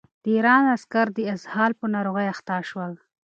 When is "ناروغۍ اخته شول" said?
1.95-2.91